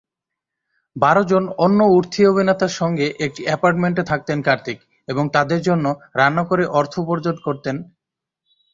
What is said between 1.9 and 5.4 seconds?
উঠতি অভিনেতার সঙ্গে একটি অ্যাপার্টমেন্টে থাকতেন কার্তিক এবং